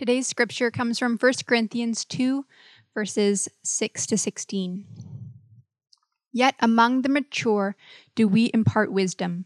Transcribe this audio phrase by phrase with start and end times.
[0.00, 2.46] Today's scripture comes from 1 Corinthians 2,
[2.94, 4.86] verses 6 to 16.
[6.32, 7.76] Yet among the mature
[8.14, 9.44] do we impart wisdom,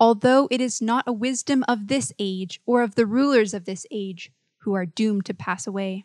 [0.00, 3.86] although it is not a wisdom of this age or of the rulers of this
[3.92, 6.04] age who are doomed to pass away.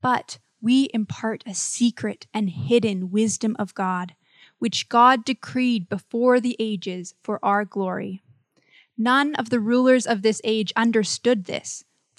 [0.00, 4.14] But we impart a secret and hidden wisdom of God,
[4.60, 8.22] which God decreed before the ages for our glory.
[8.96, 11.82] None of the rulers of this age understood this,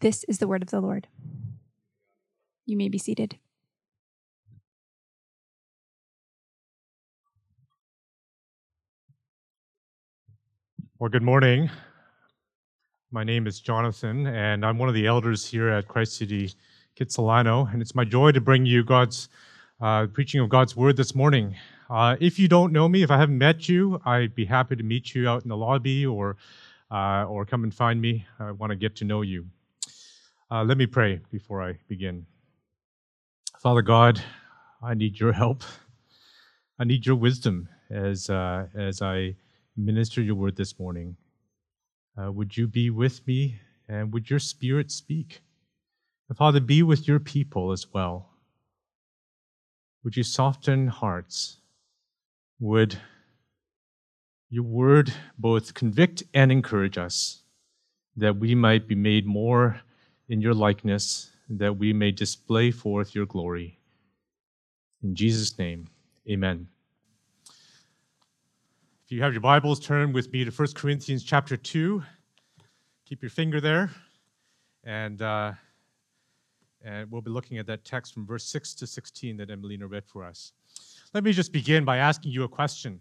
[0.00, 1.08] This is the word of the Lord.
[2.66, 3.38] You may be seated.
[10.98, 11.70] Well, good morning.
[13.10, 16.52] My name is Jonathan, and I'm one of the elders here at Christ City
[16.94, 19.30] Kitsilano, and it's my joy to bring you God's
[19.80, 21.56] uh, preaching of God's word this morning.
[21.88, 24.82] Uh, if you don't know me, if I haven't met you, I'd be happy to
[24.82, 26.36] meet you out in the lobby or
[26.90, 28.26] uh, or come and find me.
[28.38, 29.46] I want to get to know you.
[30.48, 32.24] Uh, let me pray before I begin.
[33.58, 34.22] Father God,
[34.80, 35.64] I need your help.
[36.78, 39.34] I need your wisdom as, uh, as I
[39.76, 41.16] minister your word this morning.
[42.16, 43.56] Uh, would you be with me
[43.88, 45.40] and would your spirit speak?
[46.28, 48.30] And Father, be with your people as well.
[50.04, 51.56] Would you soften hearts?
[52.60, 52.96] Would
[54.48, 57.42] your word both convict and encourage us
[58.16, 59.80] that we might be made more
[60.28, 63.78] in your likeness, that we may display forth your glory.
[65.02, 65.86] In Jesus' name,
[66.28, 66.66] amen.
[69.04, 72.02] If you have your Bibles, turn with me to 1 Corinthians chapter 2.
[73.04, 73.90] Keep your finger there.
[74.82, 75.52] And, uh,
[76.84, 80.04] and we'll be looking at that text from verse 6 to 16 that Emelina read
[80.06, 80.52] for us.
[81.14, 83.00] Let me just begin by asking you a question.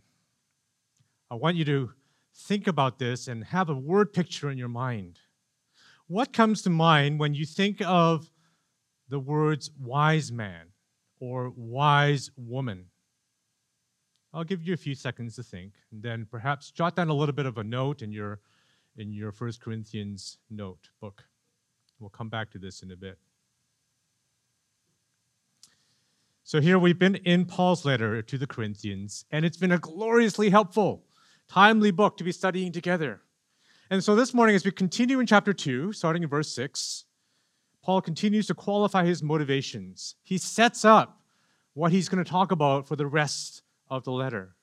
[1.31, 1.91] I want you to
[2.35, 5.19] think about this and have a word picture in your mind.
[6.07, 8.29] What comes to mind when you think of
[9.09, 10.67] the words wise man
[11.19, 12.85] or wise woman?
[14.31, 17.33] I'll give you a few seconds to think, and then perhaps jot down a little
[17.33, 18.41] bit of a note in your
[18.97, 21.23] in your First Corinthians note book.
[21.99, 23.17] We'll come back to this in a bit.
[26.43, 30.51] So here we've been in Paul's letter to the Corinthians, and it's been a gloriously
[30.51, 31.05] helpful,
[31.49, 33.21] timely book to be studying together.
[33.91, 37.05] And so this morning, as we continue in chapter 2, starting in verse 6,
[37.83, 40.15] Paul continues to qualify his motivations.
[40.23, 41.21] He sets up
[41.75, 44.55] what he's going to talk about for the rest of the letter.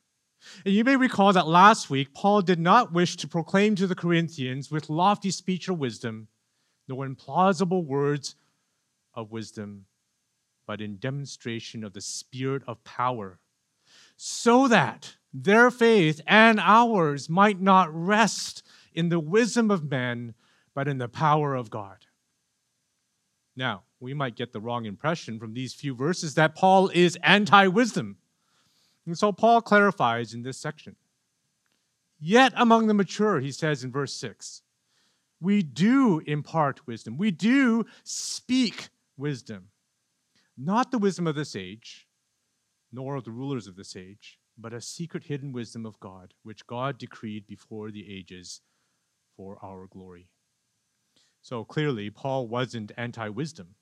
[0.65, 3.95] And you may recall that last week, Paul did not wish to proclaim to the
[3.95, 6.27] Corinthians with lofty speech or wisdom,
[6.89, 8.35] nor in plausible words
[9.15, 9.85] of wisdom,
[10.67, 13.39] but in demonstration of the spirit of power,
[14.17, 20.35] so that their faith and ours might not rest in the wisdom of men,
[20.75, 22.07] but in the power of God.
[23.55, 27.67] Now, we might get the wrong impression from these few verses that Paul is anti
[27.67, 28.17] wisdom.
[29.07, 30.97] And so Paul clarifies in this section.
[32.21, 34.63] Yet among the mature, he says in verse 6,
[35.41, 37.19] we do impart wisdom.
[37.19, 39.69] We do speak wisdom.
[40.57, 42.07] Not the wisdom of this age,
[42.93, 46.67] nor of the rulers of this age, but a secret hidden wisdom of God, which
[46.67, 48.61] God decreed before the ages
[49.37, 50.29] for our glory.
[51.41, 53.75] So clearly, Paul wasn't anti wisdom,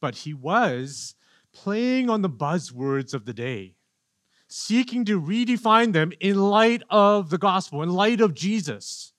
[0.00, 1.14] but he was
[1.52, 3.74] playing on the buzzwords of the day,
[4.48, 9.12] seeking to redefine them in light of the gospel, in light of Jesus.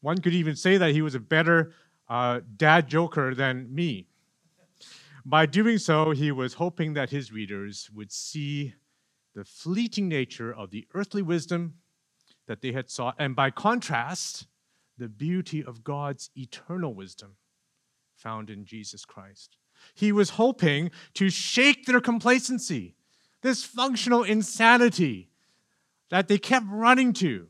[0.00, 1.72] One could even say that he was a better
[2.08, 4.08] uh, dad joker than me.
[5.24, 8.74] By doing so, he was hoping that his readers would see
[9.34, 11.74] the fleeting nature of the earthly wisdom
[12.48, 14.46] that they had sought, and by contrast,
[14.96, 17.36] the beauty of God's eternal wisdom
[18.16, 19.56] found in Jesus Christ.
[19.94, 22.96] He was hoping to shake their complacency,
[23.42, 25.30] this functional insanity
[26.10, 27.46] that they kept running to,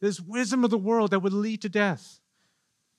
[0.00, 2.18] this wisdom of the world that would lead to death,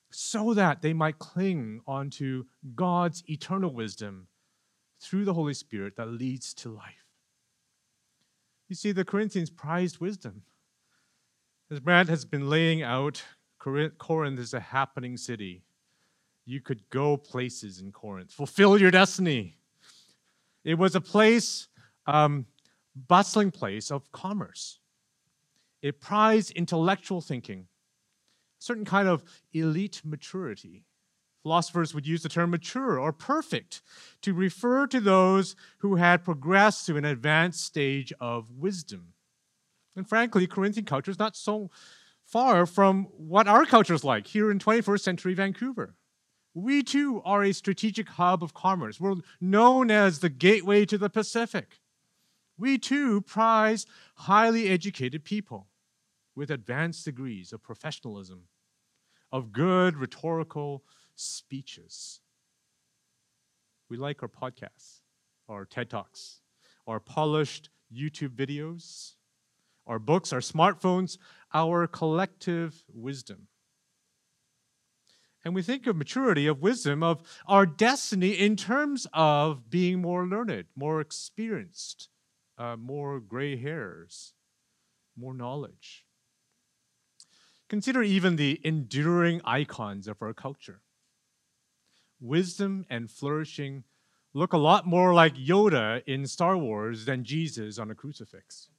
[0.09, 4.27] so that they might cling onto God's eternal wisdom
[5.01, 7.05] through the Holy Spirit that leads to life.
[8.69, 10.43] You see, the Corinthians prized wisdom.
[11.69, 13.21] As Brad has been laying out,
[13.59, 15.63] Corinth is a happening city.
[16.45, 19.57] You could go places in Corinth, fulfill your destiny.
[20.63, 21.67] It was a place,
[22.05, 22.45] um,
[22.95, 24.79] bustling place of commerce.
[25.81, 27.67] It prized intellectual thinking,
[28.59, 30.85] a certain kind of elite maturity.
[31.43, 33.81] Philosophers would use the term mature or perfect
[34.21, 39.13] to refer to those who had progressed to an advanced stage of wisdom.
[39.97, 41.71] And frankly, Corinthian culture is not so
[42.23, 45.95] far from what our culture is like here in 21st century Vancouver.
[46.53, 48.99] We too are a strategic hub of commerce.
[48.99, 51.79] We're known as the gateway to the Pacific.
[52.59, 55.67] We too prize highly educated people
[56.35, 58.43] with advanced degrees of professionalism,
[59.31, 60.83] of good rhetorical
[61.15, 62.21] speeches.
[63.89, 65.01] We like our podcasts,
[65.49, 66.41] our TED Talks,
[66.85, 69.13] our polished YouTube videos,
[69.87, 71.17] our books, our smartphones,
[71.53, 73.47] our collective wisdom.
[75.43, 80.27] And we think of maturity, of wisdom, of our destiny in terms of being more
[80.27, 82.09] learned, more experienced,
[82.57, 84.33] uh, more gray hairs,
[85.15, 86.05] more knowledge.
[87.69, 90.81] Consider even the enduring icons of our culture.
[92.19, 93.83] Wisdom and flourishing
[94.33, 98.69] look a lot more like Yoda in Star Wars than Jesus on a crucifix.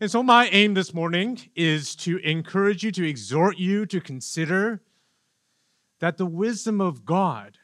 [0.00, 4.82] And so, my aim this morning is to encourage you, to exhort you to consider
[6.00, 7.58] that the wisdom of God,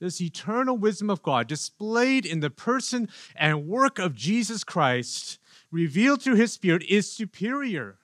[0.00, 5.38] this eternal wisdom of God, displayed in the person and work of Jesus Christ,
[5.70, 7.98] revealed through his Spirit, is superior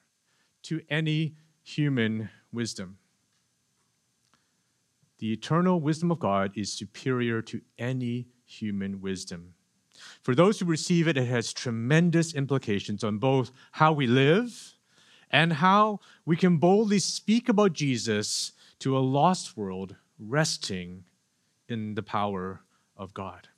[0.62, 2.98] to any human wisdom.
[5.18, 9.54] The eternal wisdom of God is superior to any human wisdom.
[10.22, 14.74] For those who receive it, it has tremendous implications on both how we live
[15.30, 21.04] and how we can boldly speak about Jesus to a lost world resting
[21.68, 22.60] in the power
[22.96, 23.48] of God.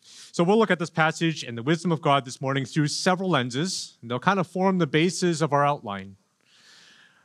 [0.00, 3.30] So we'll look at this passage and the wisdom of God this morning through several
[3.30, 3.98] lenses.
[4.02, 6.16] They'll kind of form the basis of our outline.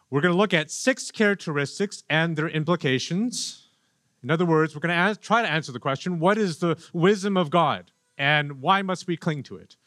[0.09, 3.67] We're going to look at six characteristics and their implications.
[4.21, 7.35] In other words, we're going to try to answer the question what is the wisdom
[7.35, 7.91] of God
[8.21, 9.77] and why must we cling to it?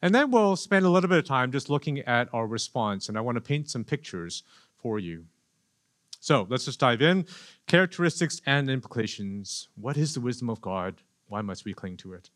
[0.00, 3.18] And then we'll spend a little bit of time just looking at our response, and
[3.18, 4.42] I want to paint some pictures
[4.78, 5.26] for you.
[6.18, 7.26] So let's just dive in.
[7.66, 9.68] Characteristics and implications.
[9.74, 11.02] What is the wisdom of God?
[11.28, 12.30] Why must we cling to it?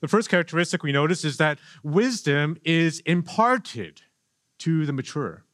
[0.00, 4.00] The first characteristic we notice is that wisdom is imparted
[4.60, 5.44] to the mature,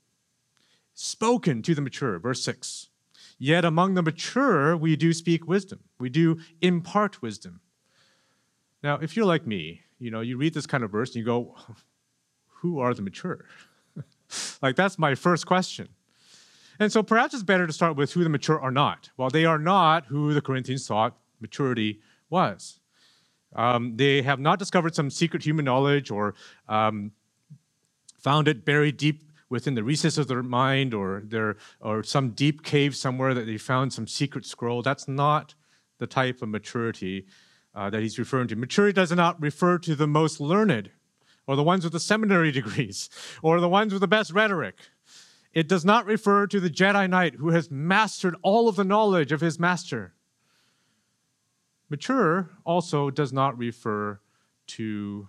[0.94, 2.20] spoken to the mature.
[2.20, 2.90] Verse 6.
[3.38, 5.80] Yet among the mature, we do speak wisdom.
[5.98, 7.60] We do impart wisdom.
[8.86, 11.24] Now, if you're like me, you know, you read this kind of verse and you
[11.24, 11.56] go,
[12.60, 13.44] who are the mature?
[14.62, 15.88] like, that's my first question.
[16.78, 19.10] And so perhaps it's better to start with who the mature are not.
[19.16, 21.98] Well, they are not who the Corinthians thought maturity
[22.30, 22.78] was.
[23.56, 26.36] Um, they have not discovered some secret human knowledge or
[26.68, 27.10] um,
[28.20, 32.62] found it buried deep within the recesses of their mind or their or some deep
[32.62, 34.80] cave somewhere that they found some secret scroll.
[34.80, 35.56] That's not
[35.98, 37.26] the type of maturity
[37.76, 38.56] uh, that he's referring to.
[38.56, 40.90] Maturity does not refer to the most learned
[41.46, 43.10] or the ones with the seminary degrees
[43.42, 44.76] or the ones with the best rhetoric.
[45.52, 49.30] It does not refer to the Jedi Knight who has mastered all of the knowledge
[49.30, 50.14] of his master.
[51.88, 54.20] Mature also does not refer
[54.66, 55.28] to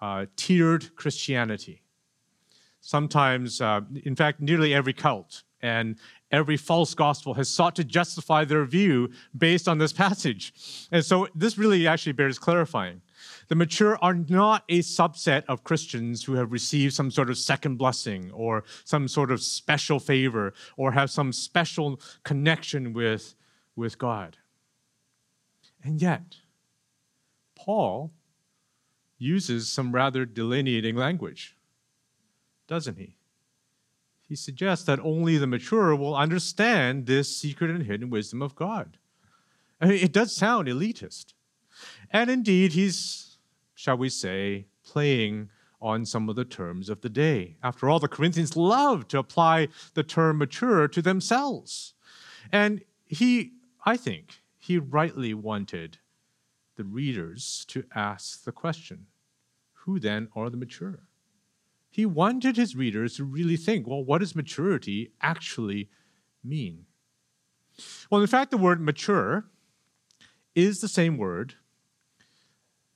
[0.00, 1.82] uh, tiered Christianity.
[2.80, 5.96] Sometimes, uh, in fact, nearly every cult and
[6.30, 10.88] every false gospel has sought to justify their view based on this passage.
[10.90, 13.02] And so this really actually bears clarifying.
[13.48, 17.76] The mature are not a subset of Christians who have received some sort of second
[17.76, 23.34] blessing or some sort of special favor or have some special connection with,
[23.76, 24.38] with God.
[25.84, 26.36] And yet,
[27.54, 28.12] Paul
[29.18, 31.56] uses some rather delineating language,
[32.66, 33.15] doesn't he?
[34.28, 38.98] He suggests that only the mature will understand this secret and hidden wisdom of God.
[39.80, 41.34] I mean, it does sound elitist.
[42.10, 43.38] And indeed, he's,
[43.74, 47.56] shall we say, playing on some of the terms of the day.
[47.62, 51.94] After all, the Corinthians love to apply the term mature to themselves.
[52.50, 53.52] And he,
[53.84, 55.98] I think, he rightly wanted
[56.76, 59.06] the readers to ask the question
[59.72, 60.98] who then are the mature?
[61.96, 65.88] He wanted his readers to really think well, what does maturity actually
[66.44, 66.84] mean?
[68.10, 69.46] Well, in fact, the word mature
[70.54, 71.54] is the same word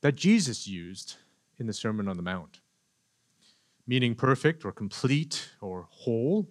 [0.02, 1.14] that Jesus used
[1.58, 2.60] in the Sermon on the Mount,
[3.86, 6.50] meaning perfect or complete or whole.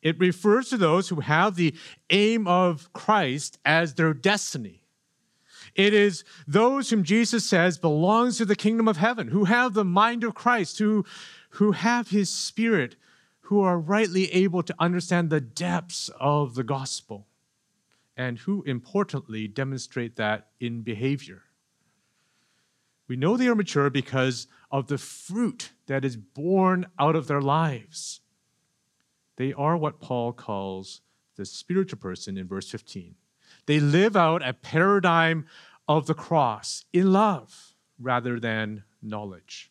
[0.00, 1.74] It refers to those who have the
[2.10, 4.79] aim of Christ as their destiny.
[5.74, 9.84] It is those whom Jesus says belongs to the kingdom of heaven, who have the
[9.84, 11.04] mind of Christ, who,
[11.50, 12.96] who have his spirit,
[13.42, 17.26] who are rightly able to understand the depths of the gospel,
[18.16, 21.42] and who importantly demonstrate that in behavior.
[23.08, 27.40] We know they are mature because of the fruit that is born out of their
[27.40, 28.20] lives.
[29.36, 31.00] They are what Paul calls
[31.34, 33.16] the spiritual person in verse 15.
[33.70, 35.46] They live out a paradigm
[35.86, 39.70] of the cross in love rather than knowledge.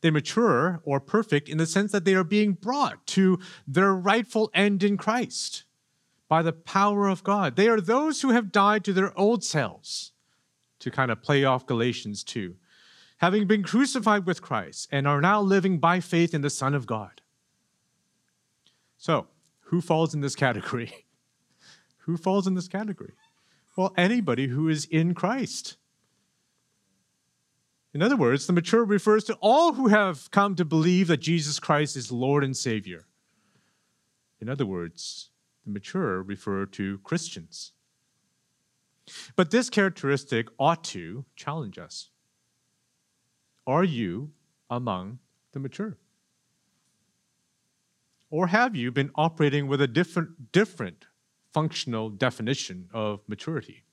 [0.00, 3.38] They mature or perfect in the sense that they are being brought to
[3.68, 5.62] their rightful end in Christ
[6.26, 7.54] by the power of God.
[7.54, 10.10] They are those who have died to their old selves,
[10.80, 12.56] to kind of play off Galatians 2,
[13.18, 16.84] having been crucified with Christ and are now living by faith in the Son of
[16.84, 17.20] God.
[18.98, 19.28] So,
[19.66, 20.92] who falls in this category?
[22.06, 23.12] who falls in this category?
[23.76, 25.76] Well, anybody who is in Christ.
[27.92, 31.58] In other words, the mature refers to all who have come to believe that Jesus
[31.58, 33.06] Christ is Lord and Savior.
[34.40, 35.30] In other words,
[35.64, 37.72] the mature refer to Christians.
[39.36, 42.10] But this characteristic ought to challenge us.
[43.66, 44.32] Are you
[44.68, 45.18] among
[45.52, 45.96] the mature?
[48.30, 51.06] Or have you been operating with a different, different
[51.54, 53.84] functional definition of maturity?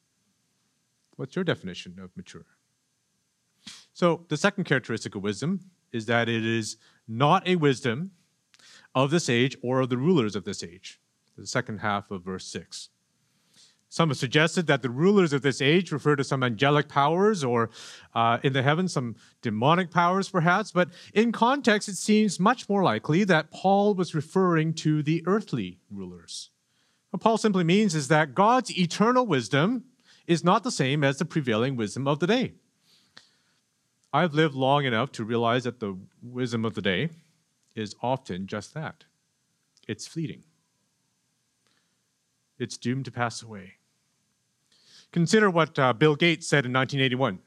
[1.16, 2.46] What's your definition of mature?
[3.94, 5.60] So, the second characteristic of wisdom
[5.92, 6.78] is that it is
[7.08, 8.12] not a wisdom
[8.96, 11.00] of this age or of the rulers of this age.
[11.38, 12.90] The second half of verse 6.
[13.90, 17.70] Some have suggested that the rulers of this age refer to some angelic powers or
[18.16, 22.84] uh, in the heavens, some demonic powers perhaps, but in context, it seems much more
[22.84, 26.52] likely that Paul was referring to the earthly rulers.
[27.12, 29.84] What Paul simply means is that God's eternal wisdom
[30.28, 32.54] is not the same as the prevailing wisdom of the day.
[34.14, 37.10] I've lived long enough to realize that the wisdom of the day
[37.76, 39.06] is often just that
[39.88, 40.44] it's fleeting,
[42.60, 43.74] it's doomed to pass away.
[45.12, 47.40] Consider what uh, Bill Gates said in 1981.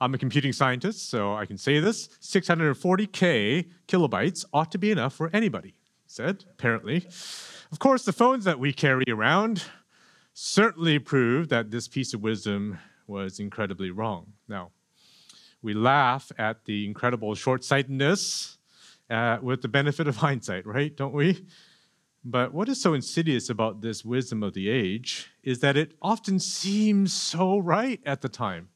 [0.00, 5.14] I'm a computing scientist, so I can say this 640K kilobytes ought to be enough
[5.14, 5.74] for anybody,
[6.14, 7.04] said, apparently.
[7.72, 9.64] Of course, the phones that we carry around
[10.32, 12.78] certainly prove that this piece of wisdom
[13.08, 14.32] was incredibly wrong.
[14.48, 14.70] Now,
[15.60, 18.58] we laugh at the incredible short sightedness
[19.10, 20.96] uh, with the benefit of hindsight, right?
[20.96, 21.46] Don't we?
[22.24, 26.38] But what is so insidious about this wisdom of the age is that it often
[26.38, 28.68] seems so right at the time.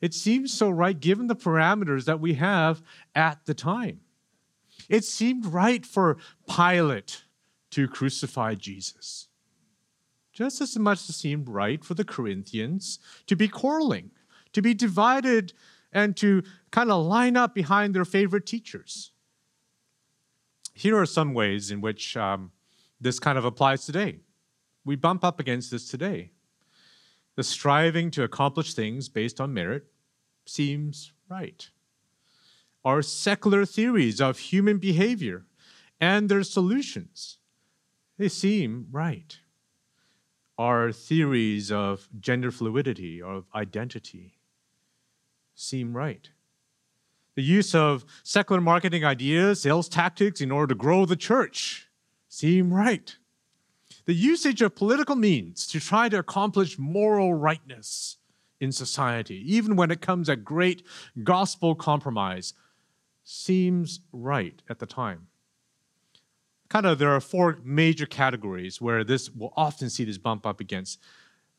[0.00, 2.82] It seems so right given the parameters that we have
[3.14, 4.00] at the time.
[4.88, 7.22] It seemed right for Pilate
[7.70, 9.28] to crucify Jesus,
[10.32, 14.10] just as much as it seemed right for the Corinthians to be quarreling,
[14.52, 15.52] to be divided,
[15.92, 19.12] and to kind of line up behind their favorite teachers.
[20.74, 22.50] Here are some ways in which um,
[23.00, 24.20] this kind of applies today.
[24.84, 26.30] We bump up against this today.
[27.36, 29.86] The striving to accomplish things based on merit
[30.44, 31.68] seems right.
[32.84, 35.44] Our secular theories of human behavior
[36.00, 37.38] and their solutions,
[38.18, 39.38] they seem right.
[40.58, 44.38] Our theories of gender fluidity, of identity,
[45.54, 46.28] seem right
[47.34, 51.88] the use of secular marketing ideas, sales tactics in order to grow the church
[52.28, 53.16] seem right.
[54.04, 58.18] The usage of political means to try to accomplish moral rightness
[58.60, 60.82] in society, even when it comes at great
[61.22, 62.54] gospel compromise,
[63.24, 65.28] seems right at the time.
[66.68, 70.60] Kind of, there are four major categories where this will often see this bump up
[70.60, 70.98] against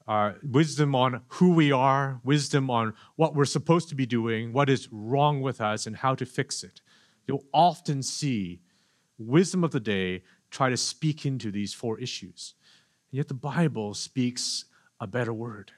[0.07, 4.69] uh, wisdom on who we are, wisdom on what we're supposed to be doing, what
[4.69, 6.81] is wrong with us, and how to fix it.
[7.27, 8.59] You'll often see
[9.17, 12.55] wisdom of the day try to speak into these four issues.
[13.11, 14.65] And yet the Bible speaks
[14.99, 15.71] a better word.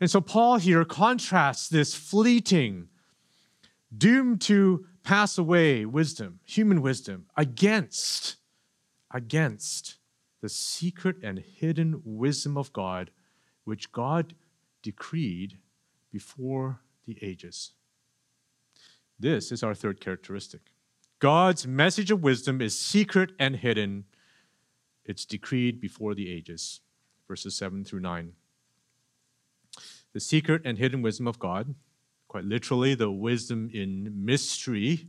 [0.00, 2.88] And so Paul here contrasts this fleeting,
[3.96, 8.36] doomed to pass away wisdom, human wisdom, against,
[9.10, 9.96] against
[10.40, 13.10] the secret and hidden wisdom of God,
[13.64, 14.34] which God
[14.82, 15.58] decreed
[16.10, 17.72] before the ages.
[19.18, 20.60] This is our third characteristic.
[21.18, 24.04] God's message of wisdom is secret and hidden.
[25.04, 26.80] It's decreed before the ages.
[27.26, 28.32] Verses 7 through 9.
[30.12, 31.74] The secret and hidden wisdom of God,
[32.34, 35.06] quite literally, the wisdom in mystery,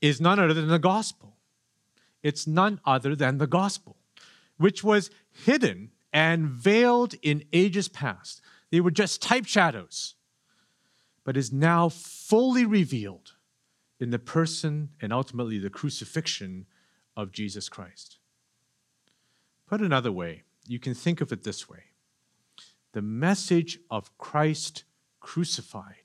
[0.00, 1.34] is none other than the gospel.
[2.22, 3.96] It's none other than the gospel
[4.58, 8.40] which was hidden and veiled in ages past.
[8.70, 10.14] They were just type shadows,
[11.24, 13.32] but is now fully revealed
[13.98, 16.66] in the person and ultimately the crucifixion
[17.16, 18.18] of Jesus Christ.
[19.66, 21.86] Put another way, you can think of it this way
[22.92, 24.84] the message of Christ
[25.18, 26.01] crucified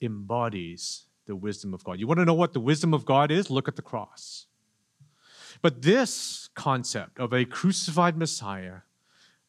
[0.00, 2.00] embodies the wisdom of God.
[2.00, 3.50] You want to know what the wisdom of God is?
[3.50, 4.46] Look at the cross.
[5.60, 8.80] But this concept of a crucified Messiah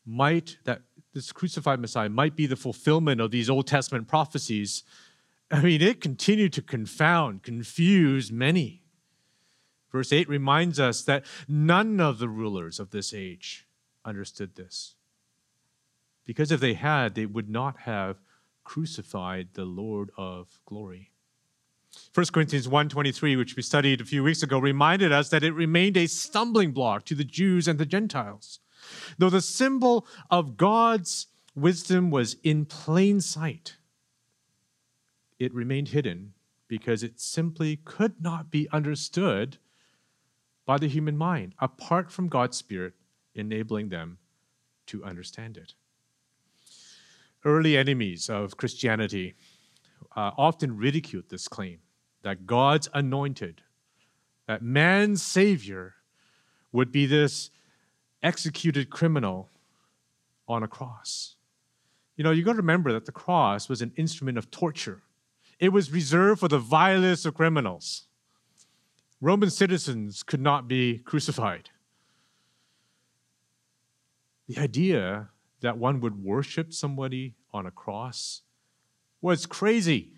[0.05, 0.81] might, that
[1.13, 4.83] this crucified Messiah might be the fulfillment of these Old Testament prophecies.
[5.51, 8.83] I mean, it continued to confound, confuse many.
[9.91, 13.67] Verse 8 reminds us that none of the rulers of this age
[14.05, 14.95] understood this.
[16.25, 18.17] Because if they had, they would not have
[18.69, 21.11] crucified the Lord of glory.
[22.13, 25.97] 1 Corinthians 1:23, which we studied a few weeks ago, reminded us that it remained
[25.97, 28.59] a stumbling block to the Jews and the Gentiles.
[29.17, 33.77] Though the symbol of God's wisdom was in plain sight,
[35.39, 36.35] it remained hidden
[36.67, 39.57] because it simply could not be understood
[40.67, 42.93] by the human mind apart from God's Spirit
[43.33, 44.19] enabling them
[44.85, 45.73] to understand it.
[47.45, 49.35] Early enemies of Christianity
[50.15, 51.79] uh, often ridiculed this claim
[52.21, 53.61] that God's anointed,
[54.47, 55.95] that man's savior,
[56.71, 57.49] would be this
[58.21, 59.49] executed criminal
[60.47, 61.35] on a cross.
[62.17, 65.03] You know, you got to remember that the cross was an instrument of torture.
[65.59, 68.07] It was reserved for the vilest of criminals.
[69.21, 71.69] Roman citizens could not be crucified.
[74.47, 75.29] The idea
[75.61, 78.41] that one would worship somebody on a cross
[79.21, 80.13] was crazy.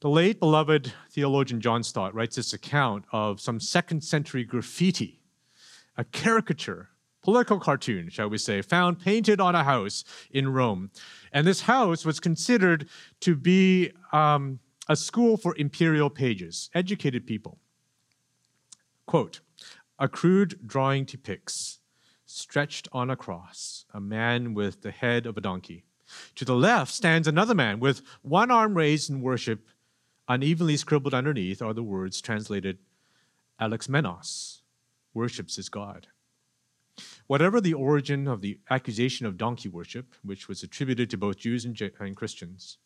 [0.00, 5.20] The late beloved theologian John Stott writes this account of some second century graffiti,
[5.96, 6.88] a caricature,
[7.22, 10.90] political cartoon, shall we say, found painted on a house in Rome.
[11.32, 12.88] And this house was considered
[13.20, 17.58] to be um, a school for imperial pages, educated people.
[19.04, 19.40] Quote,
[19.98, 21.79] a crude drawing depicts,
[22.30, 25.84] stretched on a cross, a man with the head of a donkey.
[26.36, 29.68] To the left stands another man with one arm raised in worship.
[30.28, 32.78] Unevenly scribbled underneath are the words translated
[33.60, 34.60] Alexamenos,
[35.12, 36.06] worships his God.
[37.26, 41.64] Whatever the origin of the accusation of donkey worship, which was attributed to both Jews
[41.64, 42.78] and, and Christians,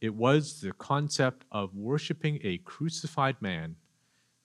[0.00, 3.76] it was the concept of worshiping a crucified man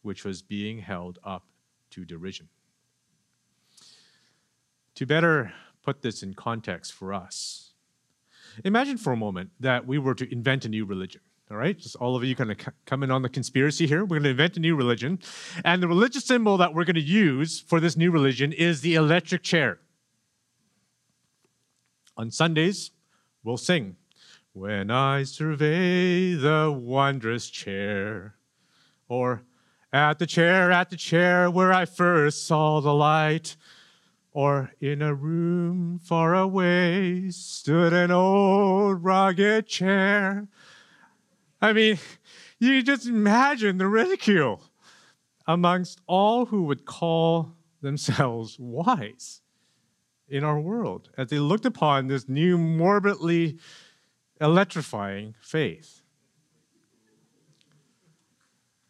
[0.01, 1.45] which was being held up
[1.91, 2.49] to derision.
[4.95, 5.53] To better
[5.83, 7.65] put this in context for us,
[8.63, 11.21] Imagine for a moment that we were to invent a new religion.
[11.51, 14.01] All right, just all of you kind of come in on the conspiracy here.
[14.01, 15.19] We're going to invent a new religion.
[15.63, 18.95] And the religious symbol that we're going to use for this new religion is the
[18.95, 19.79] electric chair.
[22.17, 22.91] On Sundays,
[23.43, 23.97] we'll sing,
[24.53, 28.35] When I survey the wondrous chair,
[29.07, 29.43] or
[29.93, 33.55] at the chair, at the chair where I first saw the light.
[34.35, 40.49] Or in a room far away stood an old rugged chair.
[41.61, 41.97] I mean,
[42.59, 44.61] you just imagine the ridicule
[45.47, 49.39] amongst all who would call themselves wise
[50.27, 53.57] in our world as they looked upon this new, morbidly
[54.41, 56.01] electrifying faith.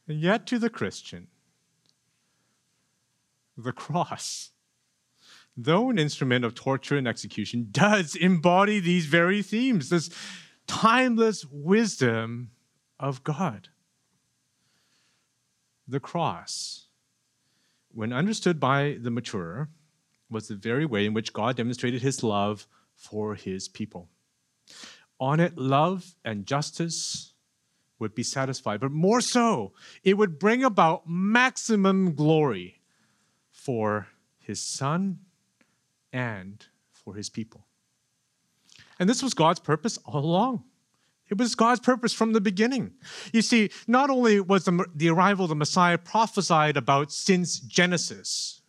[0.07, 1.27] And yet, to the Christian,
[3.55, 4.49] the cross
[5.57, 10.09] though an instrument of torture and execution, does embody these very themes, this
[10.67, 12.51] timeless wisdom
[12.99, 13.69] of God.
[15.87, 16.87] The cross,
[17.93, 19.69] when understood by the mature,
[20.29, 24.09] was the very way in which God demonstrated his love for his people.
[25.19, 27.33] On it, love and justice
[27.99, 32.81] would be satisfied, but more so, it would bring about maximum glory
[33.51, 34.07] for
[34.39, 35.19] his son
[36.15, 37.67] and for his people.
[38.97, 40.63] And this was God's purpose all along.
[41.29, 42.93] It was God's purpose from the beginning.
[43.33, 48.61] You see, not only was the, the arrival of the Messiah prophesied about since Genesis,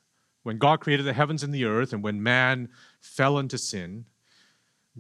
[0.43, 2.69] when God created the heavens and the earth and when man
[3.01, 4.07] fell into sin,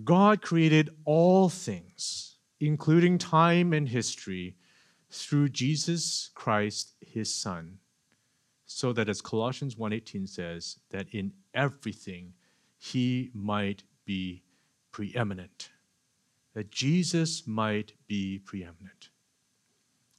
[0.04, 4.54] God created all things, including time and history,
[5.10, 7.78] through Jesus Christ, his Son,
[8.66, 12.34] so that as Colossians 1:18 says, that in everything
[12.78, 14.42] he might be
[14.92, 15.70] preeminent
[16.56, 19.10] that Jesus might be preeminent.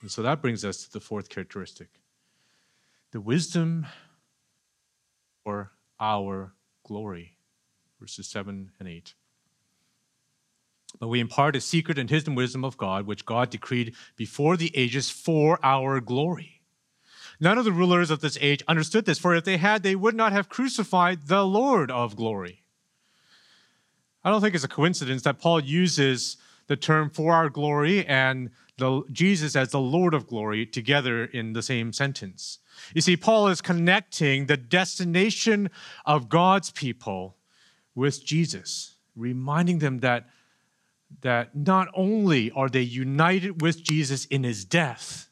[0.04, 1.90] And so that brings us to the fourth characteristic
[3.12, 3.88] the wisdom
[5.46, 7.38] or our glory,
[8.00, 9.16] verses 7 and 8.
[11.00, 14.72] But we impart a secret and hidden wisdom of God, which God decreed before the
[14.78, 16.57] ages for our glory.
[17.40, 20.16] None of the rulers of this age understood this, for if they had, they would
[20.16, 22.64] not have crucified the Lord of glory.
[24.24, 28.50] I don't think it's a coincidence that Paul uses the term for our glory and
[28.78, 32.60] the, Jesus as the Lord of glory together in the same sentence.
[32.94, 35.70] You see, Paul is connecting the destination
[36.06, 37.38] of God's people
[37.96, 40.28] with Jesus, reminding them that,
[41.22, 45.30] that not only are they united with Jesus in his death,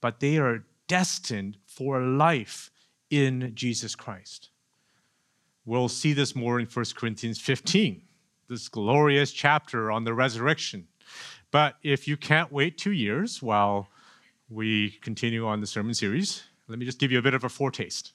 [0.00, 2.70] but they are destined for life
[3.10, 4.50] in Jesus Christ.
[5.64, 8.02] We'll see this more in 1 Corinthians 15,
[8.48, 10.88] this glorious chapter on the resurrection.
[11.50, 13.88] But if you can't wait two years while
[14.50, 17.48] we continue on the sermon series, let me just give you a bit of a
[17.48, 18.12] foretaste.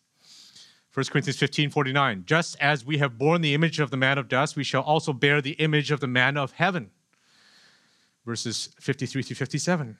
[0.93, 2.23] 1 Corinthians 15 49.
[2.25, 5.11] Just as we have borne the image of the man of dust, we shall also
[5.11, 6.91] bear the image of the man of heaven.
[8.25, 9.97] Verses 53 through 57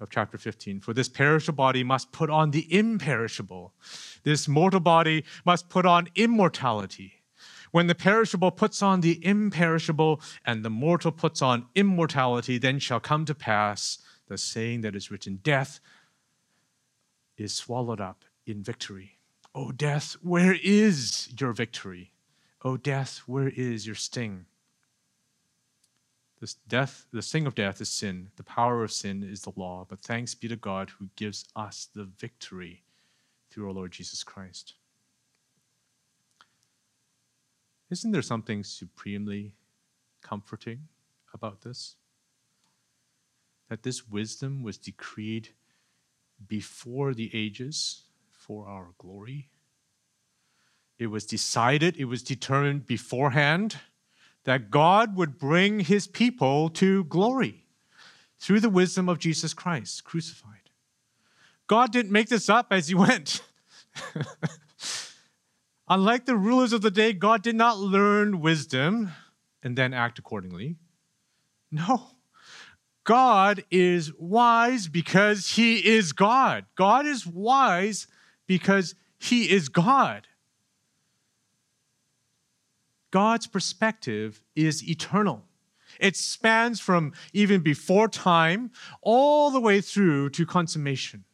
[0.00, 0.80] of chapter 15.
[0.80, 3.74] For this perishable body must put on the imperishable,
[4.22, 7.24] this mortal body must put on immortality.
[7.72, 13.00] When the perishable puts on the imperishable, and the mortal puts on immortality, then shall
[13.00, 15.80] come to pass the saying that is written Death
[17.36, 19.18] is swallowed up in victory.
[19.54, 22.12] O death, where is your victory?
[22.64, 24.46] O death, where is your sting?
[26.46, 28.28] This death, the sting of death is sin.
[28.36, 29.84] The power of sin is the law.
[29.88, 32.84] But thanks be to God who gives us the victory
[33.50, 34.74] through our Lord Jesus Christ.
[37.90, 39.54] Isn't there something supremely
[40.22, 40.82] comforting
[41.34, 41.96] about this?
[43.68, 45.48] That this wisdom was decreed
[46.46, 49.48] before the ages for our glory.
[50.96, 53.80] It was decided, it was determined beforehand
[54.46, 57.66] that God would bring his people to glory
[58.38, 60.70] through the wisdom of Jesus Christ crucified.
[61.66, 63.42] God didn't make this up as he went.
[65.88, 69.10] Unlike the rulers of the day, God did not learn wisdom
[69.64, 70.76] and then act accordingly.
[71.72, 72.10] No.
[73.02, 76.66] God is wise because he is God.
[76.76, 78.06] God is wise
[78.46, 80.28] because he is God.
[83.16, 85.46] God's perspective is eternal.
[85.98, 91.24] It spans from even before time all the way through to consummation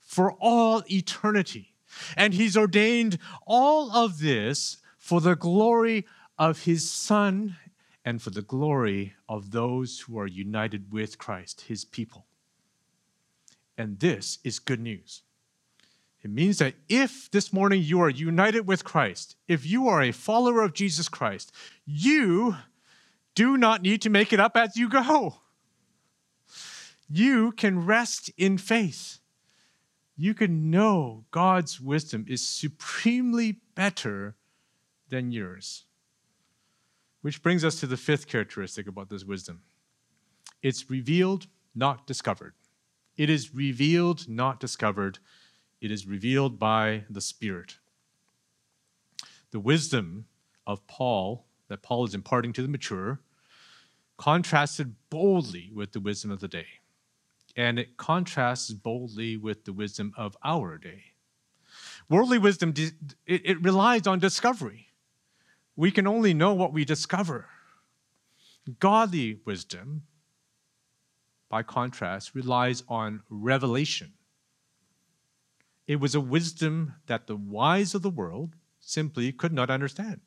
[0.00, 1.76] for all eternity.
[2.16, 6.04] And He's ordained all of this for the glory
[6.36, 7.54] of His Son
[8.04, 12.26] and for the glory of those who are united with Christ, His people.
[13.78, 15.22] And this is good news.
[16.22, 20.12] It means that if this morning you are united with Christ, if you are a
[20.12, 21.52] follower of Jesus Christ,
[21.86, 22.56] you
[23.34, 25.36] do not need to make it up as you go.
[27.08, 29.18] You can rest in faith.
[30.16, 34.36] You can know God's wisdom is supremely better
[35.08, 35.86] than yours.
[37.22, 39.62] Which brings us to the fifth characteristic about this wisdom
[40.62, 42.52] it's revealed, not discovered.
[43.16, 45.18] It is revealed, not discovered
[45.80, 47.76] it is revealed by the Spirit.
[49.50, 50.26] The wisdom
[50.66, 53.20] of Paul, that Paul is imparting to the mature,
[54.16, 56.66] contrasted boldly with the wisdom of the day.
[57.56, 61.04] And it contrasts boldly with the wisdom of our day.
[62.08, 62.74] Worldly wisdom,
[63.26, 64.88] it, relies on discovery.
[65.76, 67.46] We can only know what we discover.
[68.78, 70.02] Godly wisdom,
[71.48, 74.12] by contrast, relies on revelation.
[75.90, 80.20] It was a wisdom that the wise of the world, simply could not understand.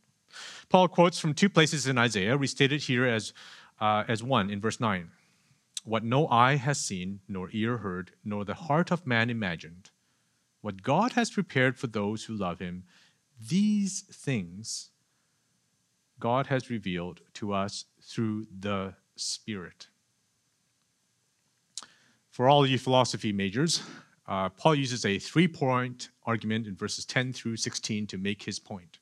[0.67, 3.31] Paul quotes from two places in Isaiah, restated here as,
[3.79, 5.09] uh, as one in verse 9.
[5.85, 9.89] What no eye has seen, nor ear heard, nor the heart of man imagined,
[10.59, 12.83] what God has prepared for those who love him,
[13.39, 14.89] these things
[16.19, 19.87] God has revealed to us through the Spirit.
[22.29, 23.81] For all you philosophy majors,
[24.27, 28.59] uh, Paul uses a three point argument in verses 10 through 16 to make his
[28.59, 28.99] point.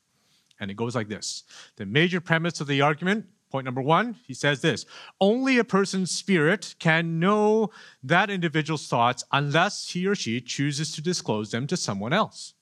[0.60, 1.44] And it goes like this
[1.76, 4.86] The major premise of the argument, point number one, he says this
[5.20, 7.72] Only a person's spirit can know
[8.04, 12.54] that individual's thoughts unless he or she chooses to disclose them to someone else.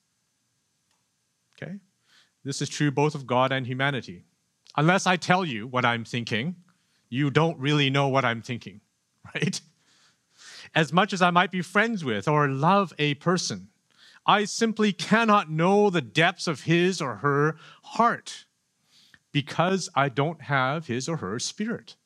[1.56, 1.76] Okay?
[2.44, 4.24] This is true both of God and humanity.
[4.76, 6.56] Unless I tell you what I'm thinking,
[7.08, 8.80] you don't really know what I'm thinking,
[9.34, 9.60] right?
[10.74, 13.68] As much as I might be friends with or love a person,
[14.26, 18.44] I simply cannot know the depths of his or her heart
[19.32, 21.96] because I don't have his or her spirit.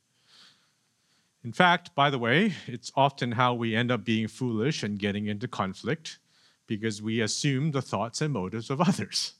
[1.45, 5.27] In fact, by the way, it's often how we end up being foolish and getting
[5.27, 6.19] into conflict
[6.67, 9.35] because we assume the thoughts and motives of others.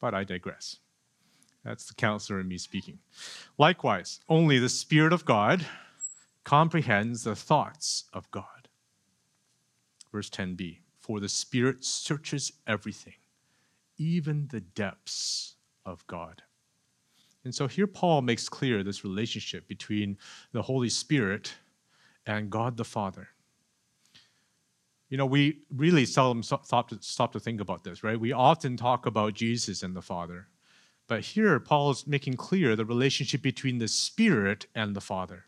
[0.00, 0.76] But I digress.
[1.64, 2.98] That's the counselor in me speaking.
[3.56, 5.66] Likewise, only the Spirit of God
[6.48, 8.68] comprehends the thoughts of God.
[10.10, 13.16] Verse 10b For the Spirit searches everything,
[13.98, 16.40] even the depths of God.
[17.44, 20.16] And so here Paul makes clear this relationship between
[20.52, 21.52] the Holy Spirit
[22.24, 23.28] and God the Father.
[25.10, 28.18] You know, we really seldom stop to, stop to think about this, right?
[28.18, 30.48] We often talk about Jesus and the Father.
[31.08, 35.44] But here, Paul is making clear the relationship between the Spirit and the Father.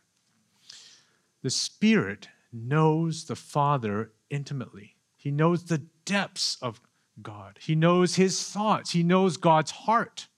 [1.43, 6.81] The Spirit knows the Father intimately, He knows the depths of
[7.23, 10.29] God, He knows His thoughts, He knows God's heart.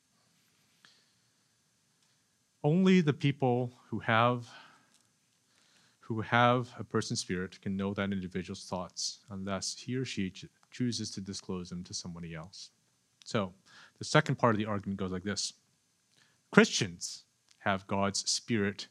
[2.64, 4.48] Only the people who have
[6.02, 10.30] who have a person's spirit can know that individual's thoughts unless he or she
[10.70, 12.70] chooses to disclose them to somebody else.
[13.24, 13.54] So,
[13.98, 15.54] the second part of the argument goes like this
[16.50, 17.24] Christians
[17.58, 18.88] have God's Spirit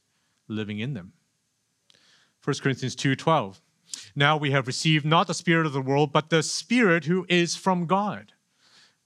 [0.48, 1.14] living in them.
[2.44, 3.62] 1 Corinthians 2:12.
[4.16, 7.56] Now we have received not the spirit of the world, but the Spirit who is
[7.56, 8.34] from God.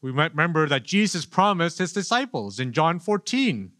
[0.01, 3.71] We might remember that Jesus promised his disciples in John 14,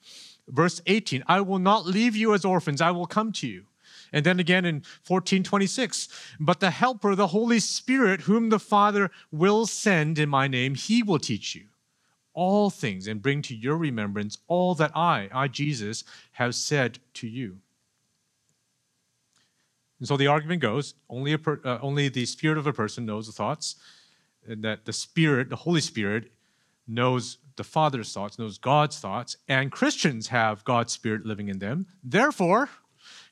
[0.47, 3.65] verse 18, I will not leave you as orphans, I will come to you.
[4.11, 4.75] And then again in
[5.07, 10.75] 1426, but the Helper, the Holy Spirit, whom the Father will send in my name,
[10.75, 11.65] he will teach you
[12.33, 17.27] all things and bring to your remembrance all that I, I Jesus, have said to
[17.27, 17.59] you.
[19.99, 23.05] And so the argument goes only, a per, uh, only the spirit of a person
[23.05, 23.75] knows the thoughts,
[24.47, 26.31] and that the Spirit, the Holy Spirit,
[26.87, 31.87] knows the Father's thoughts, knows God's thoughts, and Christians have God's Spirit living in them.
[32.03, 32.69] Therefore,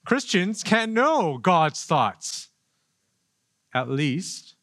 [0.05, 2.49] Christians can know God's thoughts,
[3.73, 4.55] at least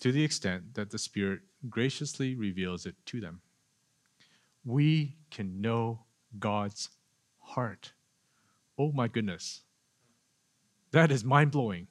[0.00, 3.40] to the extent that the Spirit graciously reveals it to them.
[4.64, 6.04] We can know
[6.38, 6.90] God's
[7.38, 7.92] heart.
[8.78, 9.62] Oh my goodness.
[10.94, 11.88] That is mind blowing.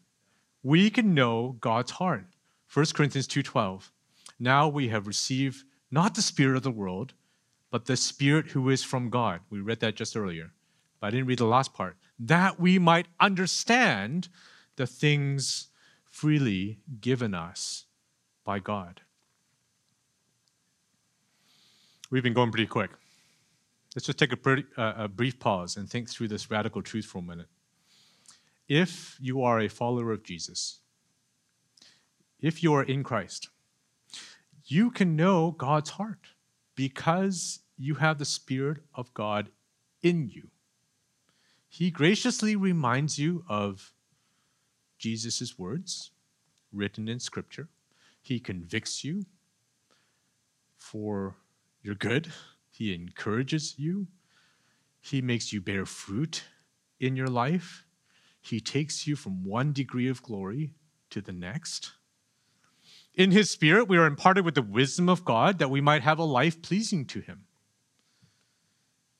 [0.64, 2.26] We can know God's heart.
[2.74, 3.92] 1 Corinthians 2:12.
[4.40, 7.14] Now we have received not the spirit of the world,
[7.70, 9.42] but the spirit who is from God.
[9.50, 10.54] We read that just earlier.
[11.02, 11.98] But I didn't read the last part.
[12.18, 14.30] That we might understand
[14.78, 15.68] the things
[16.06, 17.88] freely given us
[18.46, 19.02] by God.
[22.10, 22.92] We've been going pretty quick.
[23.98, 27.06] Let's just take a, pretty, uh, a brief pause and think through this radical truth
[27.06, 27.50] for a minute.
[28.76, 30.80] If you are a follower of Jesus,
[32.40, 33.50] if you are in Christ,
[34.66, 36.30] you can know God's heart
[36.74, 39.50] because you have the Spirit of God
[40.02, 40.48] in you.
[41.70, 43.94] He graciously reminds you of
[44.98, 46.10] Jesus' words
[46.72, 47.70] written in Scripture.
[48.24, 49.28] He convicts you
[50.80, 51.36] for
[51.84, 52.34] your good.
[52.72, 54.08] He encourages you.
[55.00, 56.46] He makes you bear fruit
[57.00, 57.86] in your life.
[58.44, 60.72] He takes you from one degree of glory
[61.12, 61.94] to the next.
[63.16, 66.20] In His Spirit, we are imparted with the wisdom of God that we might have
[66.20, 67.46] a life pleasing to Him.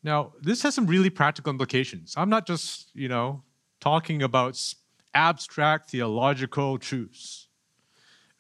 [0.04, 2.14] Now, this has some really practical implications.
[2.18, 3.44] I'm not just, you know,
[3.80, 4.62] talking about
[5.14, 7.48] abstract theological truths.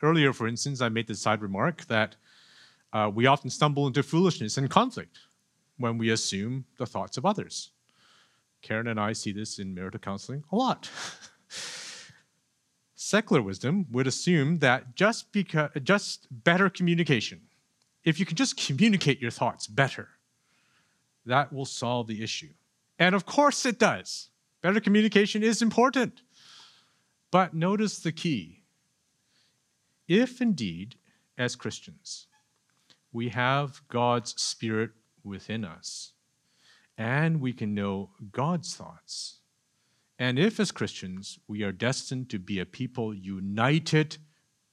[0.02, 2.18] Earlier, for instance, I made the side remark that
[2.92, 5.20] uh, we often stumble into foolishness and conflict
[5.78, 7.72] when we assume the thoughts of others.
[8.64, 10.90] Karen and I see this in marital counseling a lot.
[12.96, 17.42] Secular wisdom would assume that just because just better communication,
[18.04, 20.08] if you can just communicate your thoughts better,
[21.26, 22.50] that will solve the issue.
[22.98, 24.30] And of course it does.
[24.62, 26.22] Better communication is important.
[27.32, 28.64] But notice the key.
[30.08, 30.96] If indeed,
[31.38, 32.28] as Christians,
[33.12, 34.92] we have God's Spirit
[35.24, 36.13] within us,
[36.98, 39.40] and we can know God's thoughts,
[40.20, 44.18] and if as Christians we are destined to be a people united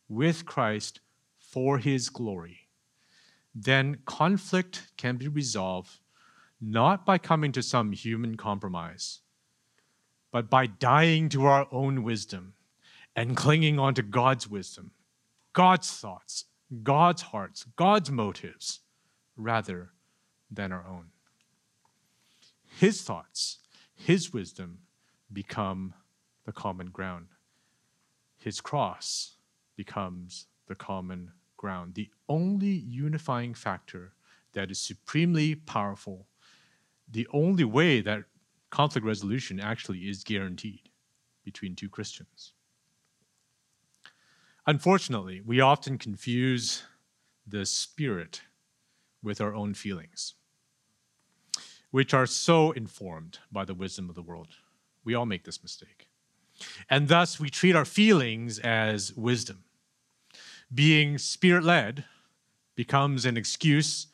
[0.09, 1.00] with Christ
[1.38, 2.68] for his glory,
[3.54, 5.98] then conflict can be resolved
[6.61, 9.20] not by coming to some human compromise,
[10.30, 12.52] but by dying to our own wisdom
[13.16, 14.92] and clinging on to God's wisdom,
[15.52, 16.44] God's thoughts,
[16.83, 18.80] God's hearts, God's motives,
[19.37, 19.90] rather
[20.50, 21.06] than our own.
[22.80, 23.58] His thoughts,
[23.94, 24.78] His wisdom
[25.30, 25.92] become
[26.46, 27.26] the common ground.
[28.38, 29.36] His cross
[29.76, 34.14] becomes the common ground, the only unifying factor
[34.54, 36.26] that is supremely powerful,
[37.06, 38.24] the only way that
[38.70, 40.88] conflict resolution actually is guaranteed
[41.44, 42.54] between two Christians.
[44.66, 46.84] Unfortunately, we often confuse
[47.46, 48.40] the spirit
[49.22, 50.32] with our own feelings,
[51.90, 54.48] which are so informed by the wisdom of the world.
[55.05, 56.09] We all make this mistake.
[56.88, 59.64] And thus, we treat our feelings as wisdom.
[60.72, 62.05] Being spirit led
[62.76, 64.07] becomes an excuse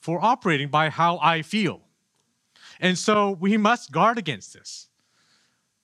[0.00, 1.82] for operating by how I feel.
[2.80, 4.88] And so we must guard against this.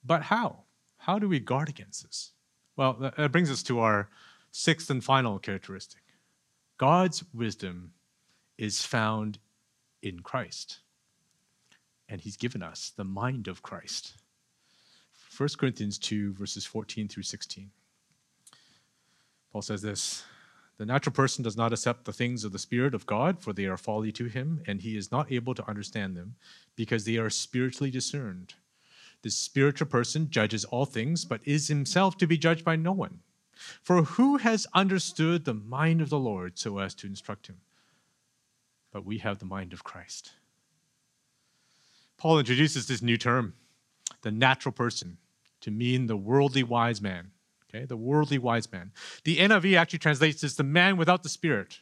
[0.03, 0.63] But how?
[0.97, 2.31] How do we guard against this?
[2.75, 4.09] Well, that brings us to our
[4.51, 6.01] sixth and final characteristic
[6.77, 7.93] God's wisdom
[8.57, 9.39] is found
[10.01, 10.79] in Christ.
[12.09, 14.13] And he's given us the mind of Christ.
[15.35, 17.69] 1 Corinthians 2, verses 14 through 16.
[19.51, 20.23] Paul says this
[20.77, 23.65] The natural person does not accept the things of the Spirit of God, for they
[23.65, 26.35] are folly to him, and he is not able to understand them,
[26.75, 28.55] because they are spiritually discerned.
[29.21, 33.19] The spiritual person judges all things, but is himself to be judged by no one.
[33.81, 37.57] For who has understood the mind of the Lord so as to instruct him?
[38.91, 40.31] But we have the mind of Christ.
[42.17, 43.53] Paul introduces this new term,
[44.21, 45.17] the natural person,
[45.61, 47.31] to mean the worldly wise man.
[47.69, 48.91] Okay, the worldly wise man.
[49.23, 51.79] The NIV actually translates this the man without the Spirit.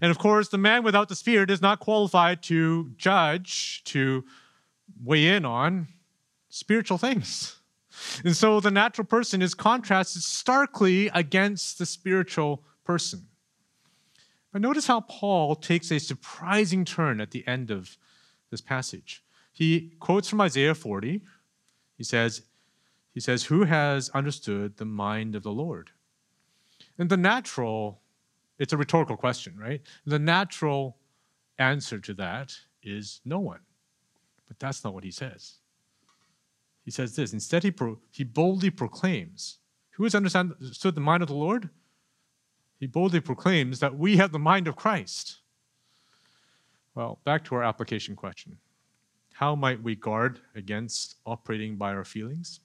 [0.00, 4.24] And of course, the man without the Spirit is not qualified to judge, to
[5.02, 5.88] weigh in on
[6.48, 7.56] spiritual things.
[8.24, 13.26] And so the natural person is contrasted starkly against the spiritual person.
[14.52, 17.96] But notice how Paul takes a surprising turn at the end of
[18.50, 19.22] this passage.
[19.60, 21.20] He quotes from Isaiah 40.
[21.98, 22.42] He says,
[23.12, 25.90] he says, Who has understood the mind of the Lord?
[26.98, 28.00] And the natural,
[28.58, 29.82] it's a rhetorical question, right?
[30.06, 30.96] The natural
[31.58, 33.60] answer to that is no one.
[34.48, 35.56] But that's not what he says
[36.86, 39.58] he says this instead, he, pro- he boldly proclaims.
[39.90, 41.68] Who has understood the mind of the Lord?
[42.78, 45.40] He boldly proclaims that we have the mind of Christ.
[46.94, 48.56] Well, back to our application question
[49.40, 52.60] How might we guard against operating by our feelings?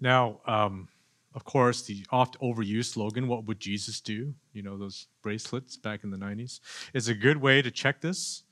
[0.00, 0.86] Now, um,
[1.34, 4.32] of course, the oft overused slogan, What would Jesus do?
[4.52, 6.60] You know, those bracelets back in the 90s,
[6.94, 8.44] is a good way to check this.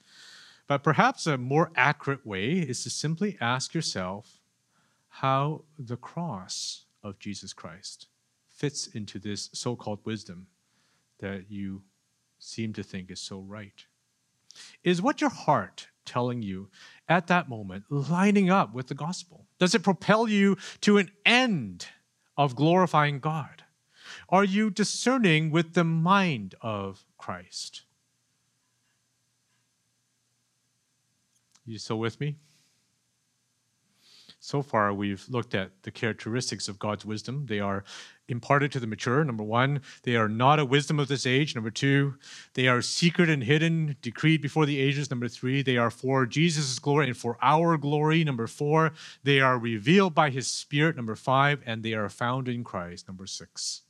[0.66, 4.40] But perhaps a more accurate way is to simply ask yourself
[5.06, 8.08] how the cross of Jesus Christ
[8.48, 10.48] fits into this so called wisdom
[11.20, 11.84] that you
[12.40, 13.86] seem to think is so right.
[14.82, 16.68] Is what your heart telling you
[17.08, 19.46] at that moment lining up with the gospel?
[19.58, 21.86] Does it propel you to an end
[22.36, 23.64] of glorifying God?
[24.28, 27.82] Are you discerning with the mind of Christ?
[31.64, 32.36] You still with me?
[34.38, 37.46] So far, we've looked at the characteristics of God's wisdom.
[37.46, 37.82] They are
[38.28, 39.24] imparted to the mature.
[39.24, 41.54] Number one, they are not a wisdom of this age.
[41.54, 42.14] Number two,
[42.54, 45.10] they are secret and hidden, decreed before the ages.
[45.10, 48.24] Number three, they are for Jesus' glory and for our glory.
[48.24, 50.96] Number four, they are revealed by his Spirit.
[50.96, 53.08] Number five, and they are found in Christ.
[53.08, 53.82] Number six.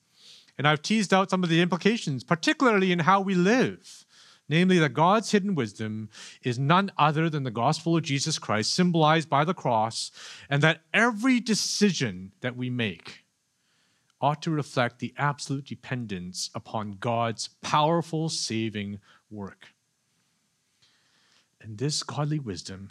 [0.59, 4.07] And I've teased out some of the implications, particularly in how we live
[4.49, 6.09] namely that God's hidden wisdom
[6.43, 10.11] is none other than the gospel of Jesus Christ, symbolized by the cross,
[10.49, 13.26] and that every decision that we make
[14.21, 18.99] ought to reflect the absolute dependence upon God's powerful saving
[19.31, 19.69] work.
[21.61, 22.89] And this godly wisdom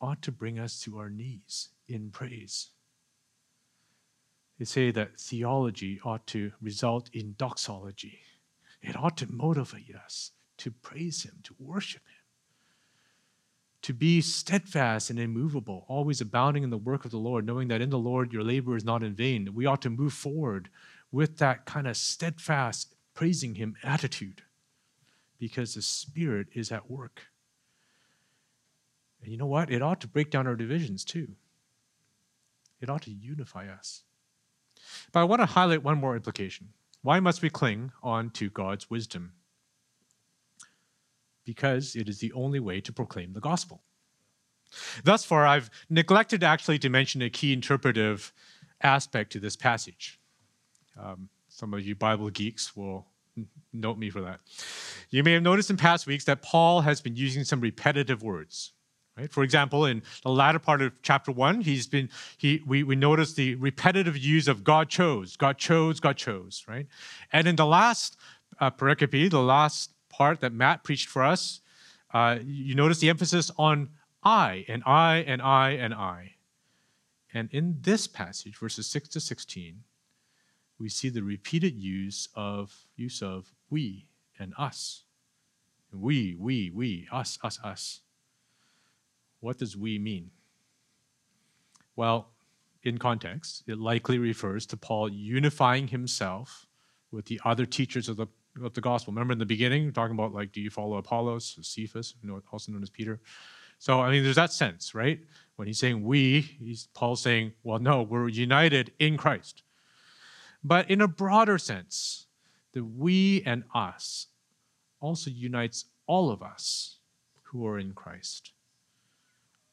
[0.00, 2.70] ought to bring us to our knees in praise.
[4.58, 8.20] They say that theology ought to result in doxology
[8.82, 12.11] It ought to motivate us to praise Him, to worship Him,
[13.82, 17.80] to be steadfast and immovable, always abounding in the work of the Lord, knowing that
[17.80, 19.54] in the Lord your labor is not in vain.
[19.54, 20.68] We ought to move forward
[21.10, 24.42] with that kind of steadfast, praising Him attitude
[25.38, 27.22] because the Spirit is at work.
[29.20, 29.70] And you know what?
[29.70, 31.28] It ought to break down our divisions too.
[32.80, 34.02] It ought to unify us.
[35.12, 36.68] But I want to highlight one more implication.
[37.02, 39.32] Why must we cling on to God's wisdom?
[41.44, 43.82] Because it is the only way to proclaim the gospel.
[45.04, 48.32] Thus far, I've neglected actually to mention a key interpretive
[48.82, 50.18] aspect to this passage.
[50.98, 53.06] Um, some of you Bible geeks will
[53.72, 54.40] note me for that.
[55.10, 58.72] You may have noticed in past weeks that Paul has been using some repetitive words.
[59.16, 59.30] Right?
[59.30, 63.34] For example, in the latter part of chapter one, he's been he we, we notice
[63.34, 66.86] the repetitive use of God chose, God chose, God chose, right?
[67.30, 68.16] And in the last
[68.58, 71.60] uh, pericope, the last part that Matt preached for us,
[72.14, 73.88] uh, you notice the emphasis on
[74.22, 76.34] I and I and I and I.
[77.34, 79.82] And in this passage, verses 6 to 16,
[80.78, 84.06] we see the repeated use of use of we
[84.38, 85.04] and us.
[85.92, 88.00] We, we, we, us, us, us.
[89.40, 90.30] What does we mean?
[91.96, 92.30] Well,
[92.82, 96.66] in context, it likely refers to Paul unifying himself
[97.10, 98.26] with the other teachers of the,
[98.62, 99.12] of the gospel.
[99.12, 102.72] Remember in the beginning, talking about like, do you follow Apollos, Cephas, you know, also
[102.72, 103.20] known as Peter?
[103.78, 105.20] So, I mean, there's that sense, right?
[105.56, 109.62] When he's saying we, he's Paul saying, well, no, we're united in Christ.
[110.62, 112.26] But in a broader sense,
[112.72, 114.28] the we and us
[115.00, 116.98] also unites all of us
[117.42, 118.52] who are in Christ.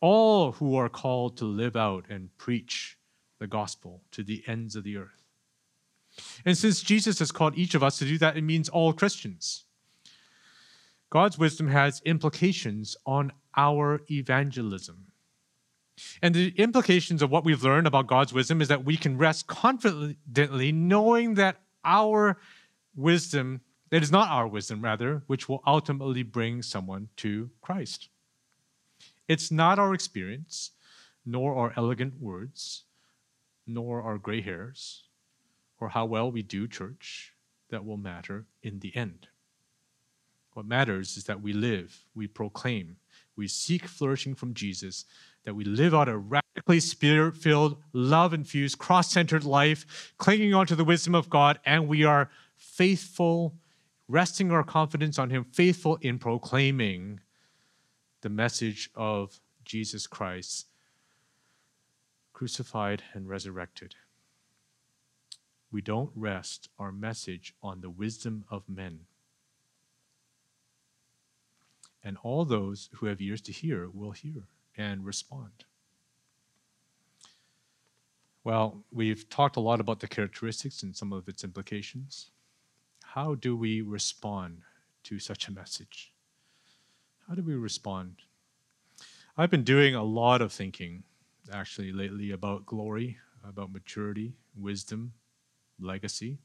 [0.01, 2.97] All who are called to live out and preach
[3.39, 5.18] the gospel to the ends of the earth.
[6.45, 9.65] And since Jesus has called each of us to do that, it means all Christians.
[11.09, 15.07] God's wisdom has implications on our evangelism.
[16.21, 19.47] And the implications of what we've learned about God's wisdom is that we can rest
[19.47, 22.37] confidently knowing that our
[22.95, 23.61] wisdom,
[23.91, 28.09] it is not our wisdom, rather, which will ultimately bring someone to Christ.
[29.27, 30.71] It's not our experience,
[31.25, 32.83] nor our elegant words,
[33.67, 35.03] nor our gray hairs,
[35.79, 37.33] or how well we do church
[37.69, 39.27] that will matter in the end.
[40.53, 42.97] What matters is that we live, we proclaim,
[43.35, 45.05] we seek flourishing from Jesus,
[45.45, 50.75] that we live out a radically spirit filled, love infused, cross centered life, clinging onto
[50.75, 53.55] the wisdom of God, and we are faithful,
[54.07, 57.21] resting our confidence on Him, faithful in proclaiming
[58.21, 60.67] the message of Jesus Christ,
[62.33, 63.95] crucified and resurrected.
[65.71, 69.01] We don't rest our message on the wisdom of men
[72.03, 74.43] and all those who have ears to hear will hear
[74.77, 75.65] and respond.
[78.43, 82.31] Well, we've talked a lot about the characteristics and some of its implications.
[83.03, 84.61] How do we respond
[85.03, 86.13] to such a message?
[87.27, 88.15] How do we respond?
[89.37, 91.03] I've been doing a lot of thinking
[91.51, 95.13] actually lately about glory, about maturity, wisdom,
[95.79, 96.37] legacy.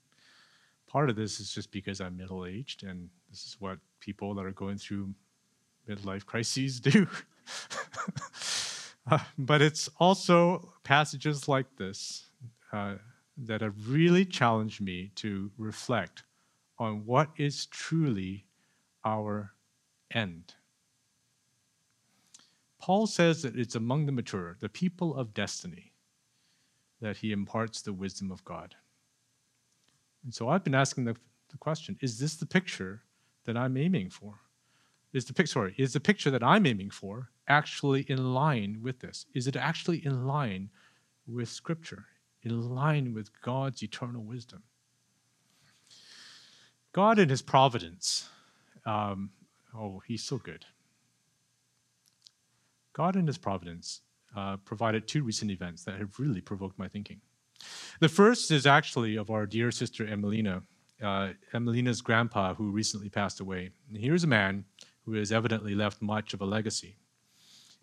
[0.87, 4.45] Part of this is just because I'm middle aged, and this is what people that
[4.45, 5.15] are going through
[5.89, 7.07] midlife crises do.
[9.11, 12.27] uh, but it's also passages like this
[12.73, 12.95] uh,
[13.37, 16.23] that have really challenged me to reflect
[16.79, 18.47] on what is truly
[19.05, 19.53] our
[20.13, 20.55] end.
[22.81, 25.93] Paul says that it's among the mature, the people of destiny,
[27.01, 28.75] that he imparts the wisdom of God.
[30.25, 31.17] And so I've been asking the,
[31.51, 33.03] the question is this the picture
[33.45, 34.41] that I'm aiming for?
[35.15, 38.99] is the picture sorry, is the picture that I'm aiming for actually in line with
[38.99, 39.27] this?
[39.33, 40.69] Is it actually in line
[41.27, 42.05] with Scripture,
[42.43, 44.63] in line with God's eternal wisdom?
[46.93, 48.29] God in His providence,
[48.85, 49.31] um,
[49.75, 50.65] oh, He's so good.
[52.93, 54.01] God in His providence
[54.37, 57.21] uh, provided two recent events that have really provoked my thinking.
[58.01, 60.63] The first is actually of our dear sister Emelina,
[61.03, 63.71] uh, Emelina's grandpa, who recently passed away.
[63.89, 64.65] And here's a man
[65.05, 66.97] who has evidently left much of a legacy.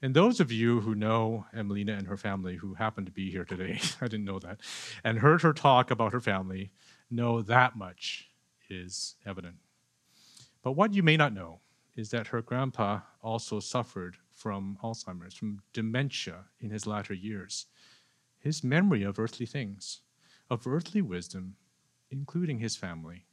[0.02, 3.46] And those of you who know Emelina and her family, who happen to be here
[3.46, 4.60] today, I didn't know that,
[5.04, 6.72] and heard her talk about her family,
[7.10, 8.30] know that much
[8.70, 9.56] is evident.
[10.64, 11.60] But what you may not know
[11.96, 17.68] is that her grandpa also suffered from Alzheimer's, from dementia in his latter years.
[18.42, 20.02] His memory of earthly things,
[20.50, 21.56] of earthly wisdom,
[22.10, 23.28] including his family,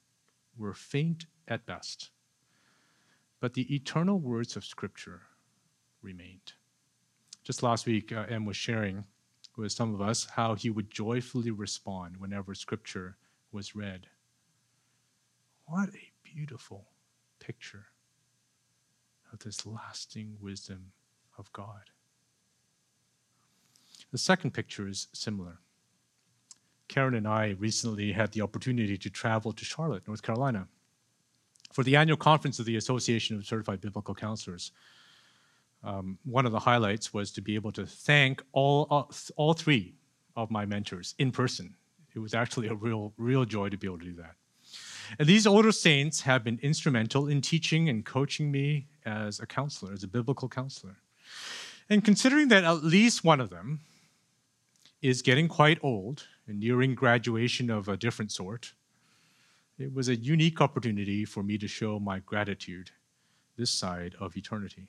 [0.57, 2.11] were faint at best.
[3.41, 5.23] But the eternal words of Scripture
[6.03, 6.53] remained.
[7.43, 9.05] Just last week, uh, M was sharing
[9.57, 13.17] with some of us how he would joyfully respond whenever Scripture
[13.51, 14.07] was read.
[15.65, 16.89] What a beautiful
[17.41, 17.87] picture
[19.33, 20.93] of this lasting wisdom
[21.39, 21.91] of God.
[24.11, 25.59] The second picture is similar.
[26.89, 30.67] Karen and I recently had the opportunity to travel to Charlotte, North Carolina,
[31.73, 34.73] for the annual conference of the Association of Certified Biblical Counselors.
[35.85, 39.95] Um, one of the highlights was to be able to thank all, all, all three
[40.35, 41.75] of my mentors in person.
[42.15, 44.35] It was actually a real, real joy to be able to do that.
[45.19, 49.93] And these older saints have been instrumental in teaching and coaching me as a counselor,
[49.93, 50.97] as a biblical counselor.
[51.89, 53.81] And considering that at least one of them
[55.01, 58.75] is getting quite old and nearing graduation of a different sort,
[59.79, 62.91] it was a unique opportunity for me to show my gratitude
[63.57, 64.89] this side of eternity.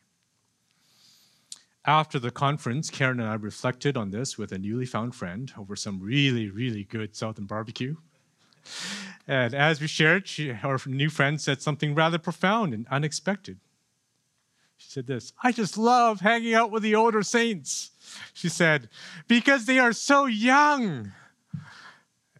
[1.85, 5.75] After the conference, Karen and I reflected on this with a newly found friend over
[5.75, 7.95] some really, really good Southern barbecue.
[9.27, 13.59] And as we shared, she, our new friend said something rather profound and unexpected.
[14.79, 17.91] She said this I just love hanging out with the older saints.
[18.33, 18.89] She said,
[19.27, 21.11] because they are so young.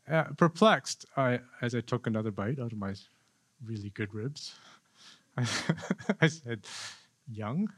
[0.10, 2.96] Uh, perplexed, I, as I took another bite out of my
[3.64, 4.56] really good ribs,
[5.38, 5.48] I,
[6.22, 6.66] I said,
[7.32, 7.72] Young?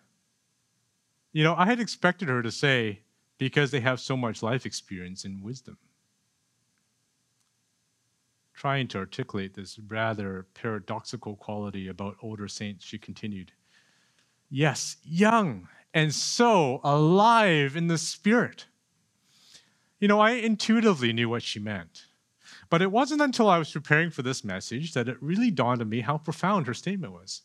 [1.33, 3.01] You know, I had expected her to say,
[3.37, 5.77] because they have so much life experience and wisdom.
[8.53, 13.51] Trying to articulate this rather paradoxical quality about older saints, she continued,
[14.53, 18.67] Yes, young and so alive in the spirit.
[19.99, 22.05] You know, I intuitively knew what she meant.
[22.69, 25.89] But it wasn't until I was preparing for this message that it really dawned on
[25.89, 27.43] me how profound her statement was.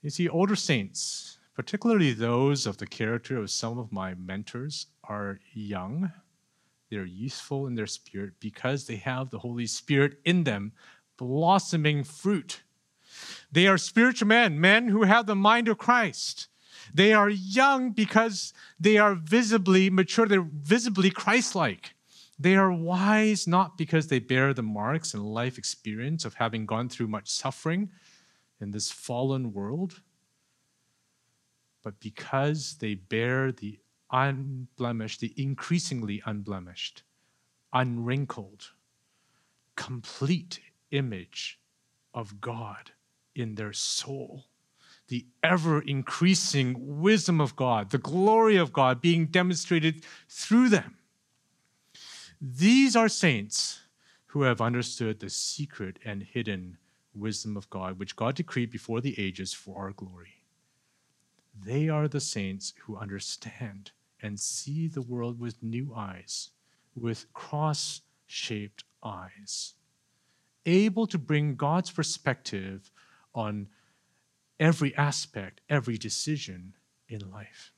[0.00, 5.38] You see, older saints, particularly those of the character of some of my mentors, are
[5.52, 6.12] young,
[6.90, 10.72] they're youthful in their spirit because they have the Holy Spirit in them,
[11.16, 12.62] blossoming fruit.
[13.52, 16.48] They are spiritual men, men who have the mind of Christ.
[16.92, 21.94] They are young because they are visibly mature, they're visibly Christ like.
[22.38, 26.88] They are wise not because they bear the marks and life experience of having gone
[26.88, 27.90] through much suffering
[28.60, 30.00] in this fallen world,
[31.82, 33.78] but because they bear the
[34.10, 37.02] unblemished, the increasingly unblemished,
[37.72, 38.70] unwrinkled,
[39.76, 40.60] complete
[40.90, 41.58] image
[42.14, 42.92] of God
[43.40, 44.44] in their soul.
[45.08, 50.96] The ever increasing wisdom of God, the glory of God being demonstrated through them.
[52.40, 53.80] These are saints
[54.26, 56.78] who have understood the secret and hidden
[57.14, 60.42] wisdom of God, which God decreed before the ages for our glory.
[61.60, 63.90] They are the saints who understand
[64.22, 66.50] and see the world with new eyes,
[66.94, 69.74] with cross shaped eyes,
[70.64, 72.90] able to bring God's perspective
[73.34, 73.68] on
[74.58, 76.74] every aspect, every decision
[77.08, 77.72] in life.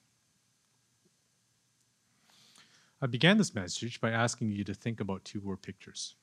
[3.00, 6.14] I began this message by asking you to think about two word pictures.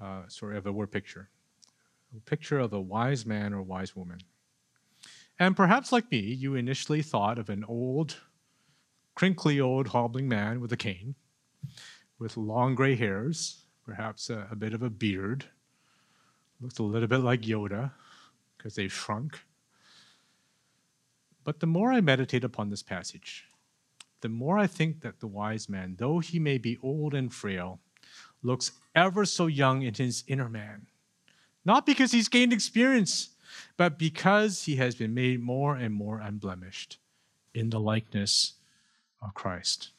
[0.00, 1.30] Uh, sorry, of a word picture.
[2.14, 4.18] A picture of a wise man or wise woman.
[5.38, 8.16] And perhaps like me, you initially thought of an old,
[9.14, 11.14] crinkly old hobbling man with a cane,
[12.18, 15.46] with long gray hairs, perhaps a, a bit of a beard.
[16.60, 17.92] Looks a little bit like Yoda,
[18.56, 19.40] because they've shrunk.
[21.44, 23.44] But the more I meditate upon this passage,
[24.20, 27.80] the more I think that the wise man, though he may be old and frail,
[28.42, 30.86] looks ever so young in his inner man.
[31.64, 33.30] Not because he's gained experience,
[33.76, 36.98] but because he has been made more and more unblemished
[37.54, 38.54] in the likeness
[39.22, 39.90] of Christ.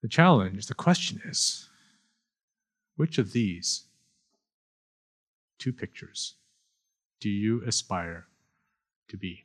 [0.00, 1.68] The challenge, the question is
[2.96, 3.84] which of these
[5.62, 6.34] two pictures
[7.20, 8.26] do you aspire
[9.06, 9.44] to be?